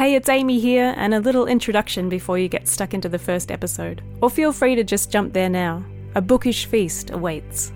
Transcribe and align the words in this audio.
Hey, 0.00 0.14
it's 0.14 0.30
Amy 0.30 0.58
here, 0.58 0.94
and 0.96 1.12
a 1.12 1.20
little 1.20 1.44
introduction 1.44 2.08
before 2.08 2.38
you 2.38 2.48
get 2.48 2.66
stuck 2.66 2.94
into 2.94 3.10
the 3.10 3.18
first 3.18 3.50
episode. 3.50 4.02
Or 4.22 4.30
feel 4.30 4.50
free 4.50 4.74
to 4.74 4.82
just 4.82 5.12
jump 5.12 5.34
there 5.34 5.50
now. 5.50 5.84
A 6.14 6.22
bookish 6.22 6.64
feast 6.64 7.10
awaits. 7.10 7.70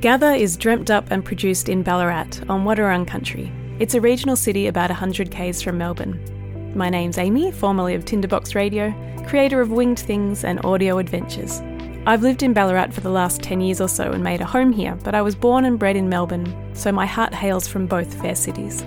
Gather 0.00 0.32
is 0.32 0.56
dreamt 0.56 0.90
up 0.90 1.08
and 1.12 1.24
produced 1.24 1.68
in 1.68 1.84
Ballarat 1.84 2.40
on 2.48 2.64
Wadawurrung 2.64 3.06
country. 3.06 3.52
It's 3.78 3.94
a 3.94 4.00
regional 4.00 4.34
city 4.34 4.66
about 4.66 4.90
100 4.90 5.30
k's 5.30 5.62
from 5.62 5.78
Melbourne. 5.78 6.72
My 6.74 6.90
name's 6.90 7.16
Amy, 7.16 7.52
formerly 7.52 7.94
of 7.94 8.04
Tinderbox 8.04 8.56
Radio, 8.56 8.92
creator 9.28 9.60
of 9.60 9.70
Winged 9.70 10.00
Things 10.00 10.42
and 10.42 10.64
Audio 10.64 10.98
Adventures. 10.98 11.60
I've 12.08 12.22
lived 12.22 12.42
in 12.42 12.54
Ballarat 12.54 12.90
for 12.90 13.02
the 13.02 13.10
last 13.10 13.40
10 13.40 13.60
years 13.60 13.80
or 13.80 13.88
so 13.88 14.10
and 14.10 14.24
made 14.24 14.40
a 14.40 14.46
home 14.46 14.72
here, 14.72 14.98
but 15.04 15.14
I 15.14 15.22
was 15.22 15.36
born 15.36 15.64
and 15.64 15.78
bred 15.78 15.94
in 15.94 16.08
Melbourne, 16.08 16.74
so 16.74 16.90
my 16.90 17.06
heart 17.06 17.32
hails 17.32 17.68
from 17.68 17.86
both 17.86 18.20
fair 18.20 18.34
cities. 18.34 18.84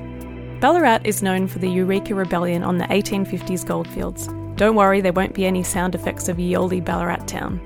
Ballarat 0.59 0.99
is 1.05 1.23
known 1.23 1.47
for 1.47 1.59
the 1.59 1.69
Eureka 1.69 2.13
Rebellion 2.13 2.63
on 2.63 2.77
the 2.77 2.83
1850s 2.87 3.65
goldfields. 3.65 4.27
Don't 4.57 4.75
worry, 4.75 4.99
there 4.99 5.13
won't 5.13 5.33
be 5.33 5.45
any 5.45 5.63
sound 5.63 5.95
effects 5.95 6.27
of 6.27 6.37
ye 6.37 6.53
olde 6.53 6.83
Ballarat 6.83 7.27
town. 7.27 7.61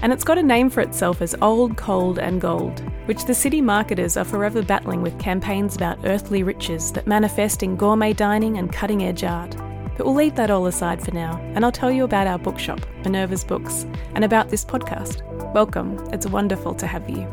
And 0.00 0.14
it's 0.14 0.24
got 0.24 0.38
a 0.38 0.42
name 0.42 0.70
for 0.70 0.80
itself 0.80 1.20
as 1.20 1.34
Old, 1.42 1.76
Cold 1.76 2.18
and 2.18 2.40
Gold, 2.40 2.82
which 3.04 3.26
the 3.26 3.34
city 3.34 3.60
marketers 3.60 4.16
are 4.16 4.24
forever 4.24 4.62
battling 4.62 5.02
with 5.02 5.18
campaigns 5.18 5.76
about 5.76 5.98
earthly 6.04 6.42
riches 6.42 6.90
that 6.92 7.06
manifest 7.06 7.62
in 7.62 7.76
gourmet 7.76 8.14
dining 8.14 8.56
and 8.56 8.72
cutting 8.72 9.04
edge 9.04 9.24
art. 9.24 9.54
But 9.98 10.06
we'll 10.06 10.14
leave 10.14 10.36
that 10.36 10.50
all 10.50 10.64
aside 10.64 11.04
for 11.04 11.10
now, 11.10 11.38
and 11.54 11.66
I'll 11.66 11.72
tell 11.72 11.90
you 11.90 12.04
about 12.04 12.26
our 12.26 12.38
bookshop, 12.38 12.80
Minerva's 13.04 13.44
Books, 13.44 13.84
and 14.14 14.24
about 14.24 14.48
this 14.48 14.64
podcast. 14.64 15.22
Welcome, 15.52 15.98
it's 16.14 16.26
wonderful 16.26 16.74
to 16.76 16.86
have 16.86 17.10
you. 17.10 17.28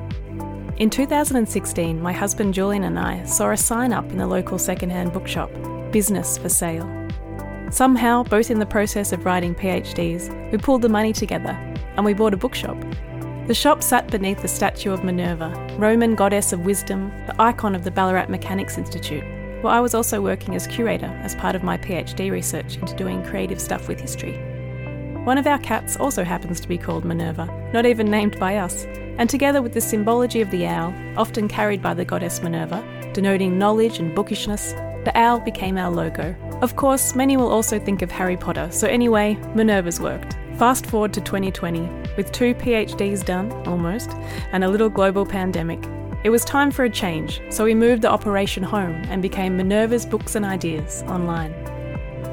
In 0.77 0.89
2016, 0.89 2.01
my 2.01 2.11
husband 2.11 2.53
Julian 2.53 2.83
and 2.83 2.99
I 2.99 3.23
saw 3.23 3.49
a 3.51 3.55
sign 3.55 3.93
up 3.93 4.11
in 4.11 4.17
the 4.17 4.27
local 4.27 4.59
secondhand 4.59 5.13
bookshop 5.13 5.49
Business 5.93 6.37
for 6.37 6.49
Sale. 6.49 6.85
Somehow, 7.71 8.23
both 8.23 8.51
in 8.51 8.59
the 8.59 8.65
process 8.65 9.13
of 9.13 9.23
writing 9.23 9.55
PhDs, 9.55 10.51
we 10.51 10.57
pulled 10.57 10.81
the 10.81 10.89
money 10.89 11.13
together 11.13 11.51
and 11.95 12.03
we 12.03 12.13
bought 12.13 12.33
a 12.33 12.37
bookshop. 12.37 12.75
The 13.47 13.53
shop 13.53 13.81
sat 13.81 14.11
beneath 14.11 14.41
the 14.41 14.49
statue 14.49 14.91
of 14.91 15.05
Minerva, 15.05 15.49
Roman 15.79 16.13
goddess 16.13 16.51
of 16.51 16.65
wisdom, 16.65 17.09
the 17.25 17.41
icon 17.41 17.73
of 17.73 17.85
the 17.85 17.91
Ballarat 17.91 18.27
Mechanics 18.27 18.77
Institute, 18.77 19.23
where 19.63 19.71
I 19.71 19.79
was 19.79 19.95
also 19.95 20.21
working 20.21 20.55
as 20.55 20.67
curator 20.67 21.17
as 21.23 21.35
part 21.35 21.55
of 21.55 21.63
my 21.63 21.77
PhD 21.77 22.29
research 22.29 22.75
into 22.75 22.93
doing 22.97 23.23
creative 23.23 23.61
stuff 23.61 23.87
with 23.87 24.01
history. 24.01 24.37
One 25.23 25.37
of 25.37 25.47
our 25.47 25.59
cats 25.59 25.95
also 25.95 26.25
happens 26.25 26.59
to 26.59 26.67
be 26.67 26.77
called 26.77 27.05
Minerva, 27.05 27.45
not 27.73 27.85
even 27.85 28.11
named 28.11 28.37
by 28.41 28.57
us, 28.57 28.85
and 29.17 29.29
together 29.29 29.61
with 29.61 29.73
the 29.73 29.81
symbology 29.81 30.41
of 30.41 30.51
the 30.51 30.65
owl, 30.65 30.93
often 31.17 31.47
carried 31.47 31.81
by 31.81 31.93
the 31.93 32.05
goddess 32.05 32.41
Minerva, 32.41 32.83
denoting 33.13 33.57
knowledge 33.57 33.99
and 33.99 34.13
bookishness, 34.13 34.73
the 35.05 35.11
owl 35.15 35.39
became 35.39 35.77
our 35.77 35.91
logo. 35.91 36.35
Of 36.61 36.75
course, 36.75 37.15
many 37.15 37.37
will 37.37 37.51
also 37.51 37.79
think 37.79 38.01
of 38.01 38.11
Harry 38.11 38.37
Potter, 38.37 38.69
so 38.71 38.87
anyway, 38.87 39.35
Minerva's 39.53 39.99
worked. 39.99 40.35
Fast 40.57 40.85
forward 40.85 41.13
to 41.13 41.21
2020, 41.21 41.81
with 42.17 42.31
two 42.31 42.55
PhDs 42.55 43.23
done, 43.23 43.51
almost, 43.67 44.11
and 44.51 44.63
a 44.63 44.69
little 44.69 44.89
global 44.89 45.25
pandemic. 45.25 45.83
It 46.23 46.29
was 46.29 46.43
time 46.43 46.71
for 46.71 46.85
a 46.85 46.89
change, 46.89 47.41
so 47.49 47.65
we 47.65 47.75
moved 47.75 48.01
the 48.01 48.09
operation 48.09 48.63
home 48.63 48.95
and 49.09 49.21
became 49.21 49.57
Minerva's 49.57 50.05
Books 50.05 50.35
and 50.35 50.43
Ideas 50.43 51.03
online. 51.03 51.51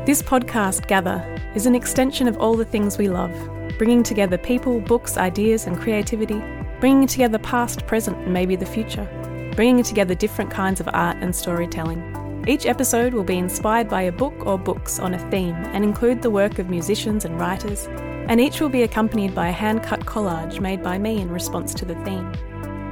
This 0.06 0.22
podcast, 0.22 0.88
Gather, 0.88 1.22
is 1.54 1.66
an 1.66 1.74
extension 1.74 2.26
of 2.26 2.38
all 2.38 2.56
the 2.56 2.64
things 2.64 2.96
we 2.96 3.08
love, 3.08 3.34
bringing 3.76 4.02
together 4.02 4.38
people, 4.38 4.80
books, 4.80 5.16
ideas, 5.16 5.66
and 5.66 5.78
creativity, 5.78 6.42
bringing 6.82 7.06
together 7.06 7.38
past, 7.38 7.86
present, 7.86 8.16
and 8.24 8.34
maybe 8.34 8.56
the 8.56 8.66
future, 8.66 9.08
bringing 9.54 9.84
together 9.84 10.16
different 10.16 10.50
kinds 10.50 10.80
of 10.80 10.88
art 10.92 11.16
and 11.20 11.32
storytelling. 11.32 12.44
Each 12.48 12.66
episode 12.66 13.14
will 13.14 13.22
be 13.22 13.38
inspired 13.38 13.88
by 13.88 14.02
a 14.02 14.10
book 14.10 14.34
or 14.44 14.58
books 14.58 14.98
on 14.98 15.14
a 15.14 15.30
theme 15.30 15.54
and 15.54 15.84
include 15.84 16.22
the 16.22 16.30
work 16.30 16.58
of 16.58 16.68
musicians 16.68 17.24
and 17.24 17.38
writers, 17.38 17.86
and 18.26 18.40
each 18.40 18.60
will 18.60 18.68
be 18.68 18.82
accompanied 18.82 19.32
by 19.32 19.46
a 19.46 19.52
hand 19.52 19.84
cut 19.84 20.06
collage 20.06 20.58
made 20.58 20.82
by 20.82 20.98
me 20.98 21.20
in 21.20 21.30
response 21.30 21.72
to 21.74 21.84
the 21.84 21.94
theme. 22.04 22.32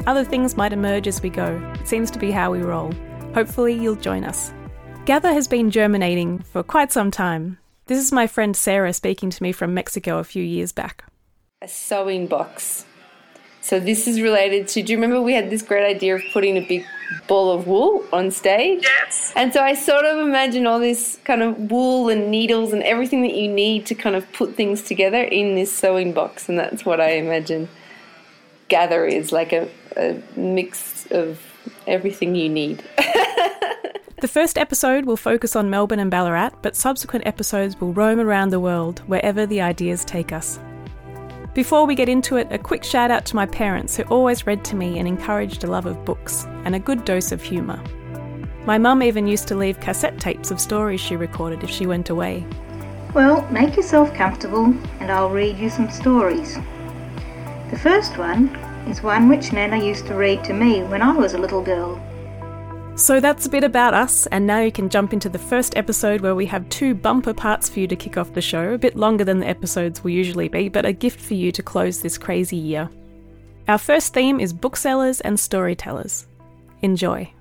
Other 0.06 0.22
things 0.24 0.56
might 0.56 0.72
emerge 0.72 1.08
as 1.08 1.20
we 1.20 1.28
go, 1.28 1.60
it 1.80 1.88
seems 1.88 2.12
to 2.12 2.18
be 2.20 2.30
how 2.30 2.52
we 2.52 2.60
roll. 2.60 2.92
Hopefully, 3.34 3.74
you'll 3.74 3.96
join 3.96 4.22
us. 4.22 4.52
Gather 5.04 5.32
has 5.32 5.48
been 5.48 5.68
germinating 5.68 6.38
for 6.38 6.62
quite 6.62 6.92
some 6.92 7.10
time. 7.10 7.58
This 7.86 7.98
is 7.98 8.12
my 8.12 8.28
friend 8.28 8.56
Sarah 8.56 8.92
speaking 8.92 9.30
to 9.30 9.42
me 9.42 9.50
from 9.50 9.74
Mexico 9.74 10.18
a 10.18 10.24
few 10.24 10.44
years 10.44 10.70
back. 10.70 11.02
A 11.60 11.66
sewing 11.66 12.28
box. 12.28 12.84
So 13.70 13.78
this 13.78 14.08
is 14.08 14.20
related 14.20 14.66
to. 14.70 14.82
Do 14.82 14.90
you 14.90 14.98
remember 14.98 15.22
we 15.22 15.32
had 15.32 15.48
this 15.48 15.62
great 15.62 15.86
idea 15.86 16.16
of 16.16 16.22
putting 16.32 16.56
a 16.56 16.60
big 16.60 16.84
ball 17.28 17.52
of 17.52 17.68
wool 17.68 18.04
on 18.12 18.32
stage? 18.32 18.82
Yes. 18.82 19.32
And 19.36 19.52
so 19.52 19.62
I 19.62 19.74
sort 19.74 20.04
of 20.04 20.18
imagine 20.18 20.66
all 20.66 20.80
this 20.80 21.20
kind 21.22 21.40
of 21.40 21.70
wool 21.70 22.08
and 22.08 22.32
needles 22.32 22.72
and 22.72 22.82
everything 22.82 23.22
that 23.22 23.34
you 23.34 23.46
need 23.46 23.86
to 23.86 23.94
kind 23.94 24.16
of 24.16 24.26
put 24.32 24.56
things 24.56 24.82
together 24.82 25.22
in 25.22 25.54
this 25.54 25.72
sewing 25.72 26.12
box, 26.12 26.48
and 26.48 26.58
that's 26.58 26.84
what 26.84 27.00
I 27.00 27.10
imagine. 27.12 27.68
Gather 28.66 29.06
is 29.06 29.30
like 29.30 29.52
a, 29.52 29.68
a 29.96 30.20
mix 30.34 31.06
of 31.12 31.40
everything 31.86 32.34
you 32.34 32.48
need. 32.48 32.82
The 34.20 34.28
first 34.28 34.58
episode 34.58 35.06
will 35.06 35.16
focus 35.16 35.56
on 35.56 35.70
Melbourne 35.70 35.98
and 35.98 36.10
Ballarat, 36.10 36.50
but 36.60 36.76
subsequent 36.76 37.26
episodes 37.26 37.80
will 37.80 37.94
roam 37.94 38.20
around 38.20 38.50
the 38.50 38.60
world 38.60 38.98
wherever 39.06 39.46
the 39.46 39.62
ideas 39.62 40.04
take 40.04 40.30
us. 40.30 40.60
Before 41.52 41.84
we 41.84 41.96
get 41.96 42.08
into 42.08 42.36
it, 42.36 42.46
a 42.52 42.58
quick 42.58 42.84
shout 42.84 43.10
out 43.10 43.24
to 43.26 43.36
my 43.36 43.44
parents 43.44 43.96
who 43.96 44.04
always 44.04 44.46
read 44.46 44.64
to 44.66 44.76
me 44.76 45.00
and 45.00 45.08
encouraged 45.08 45.64
a 45.64 45.66
love 45.66 45.84
of 45.84 46.04
books 46.04 46.44
and 46.64 46.76
a 46.76 46.78
good 46.78 47.04
dose 47.04 47.32
of 47.32 47.42
humour. 47.42 47.82
My 48.66 48.78
mum 48.78 49.02
even 49.02 49.26
used 49.26 49.48
to 49.48 49.56
leave 49.56 49.80
cassette 49.80 50.20
tapes 50.20 50.52
of 50.52 50.60
stories 50.60 51.00
she 51.00 51.16
recorded 51.16 51.64
if 51.64 51.70
she 51.70 51.86
went 51.86 52.08
away. 52.08 52.46
Well, 53.14 53.44
make 53.50 53.74
yourself 53.74 54.14
comfortable 54.14 54.66
and 55.00 55.10
I'll 55.10 55.28
read 55.28 55.58
you 55.58 55.70
some 55.70 55.90
stories. 55.90 56.54
The 57.70 57.80
first 57.82 58.16
one 58.16 58.54
is 58.86 59.02
one 59.02 59.28
which 59.28 59.52
Nana 59.52 59.84
used 59.84 60.06
to 60.06 60.14
read 60.14 60.44
to 60.44 60.52
me 60.52 60.84
when 60.84 61.02
I 61.02 61.12
was 61.12 61.34
a 61.34 61.38
little 61.38 61.62
girl. 61.62 62.00
So 63.00 63.18
that's 63.18 63.46
a 63.46 63.50
bit 63.50 63.64
about 63.64 63.94
us, 63.94 64.26
and 64.26 64.46
now 64.46 64.60
you 64.60 64.70
can 64.70 64.90
jump 64.90 65.14
into 65.14 65.30
the 65.30 65.38
first 65.38 65.74
episode 65.74 66.20
where 66.20 66.34
we 66.34 66.44
have 66.44 66.68
two 66.68 66.94
bumper 66.94 67.32
parts 67.32 67.66
for 67.66 67.80
you 67.80 67.86
to 67.86 67.96
kick 67.96 68.18
off 68.18 68.34
the 68.34 68.42
show, 68.42 68.74
a 68.74 68.78
bit 68.78 68.94
longer 68.94 69.24
than 69.24 69.40
the 69.40 69.48
episodes 69.48 70.04
will 70.04 70.10
usually 70.10 70.48
be, 70.48 70.68
but 70.68 70.84
a 70.84 70.92
gift 70.92 71.18
for 71.18 71.32
you 71.32 71.50
to 71.50 71.62
close 71.62 72.02
this 72.02 72.18
crazy 72.18 72.58
year. 72.58 72.90
Our 73.68 73.78
first 73.78 74.12
theme 74.12 74.38
is 74.38 74.52
booksellers 74.52 75.22
and 75.22 75.40
storytellers. 75.40 76.26
Enjoy. 76.82 77.32